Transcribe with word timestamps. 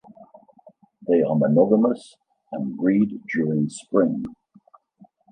They 1.07 1.21
are 1.21 1.35
monogamous 1.35 2.15
and 2.51 2.75
breed 2.75 3.21
during 3.27 3.69
spring. 3.69 4.25